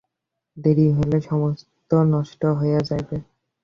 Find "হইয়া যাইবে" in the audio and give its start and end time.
2.59-3.17